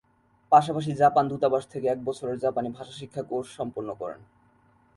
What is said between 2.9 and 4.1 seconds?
শিক্ষা কোর্স সম্পন্ন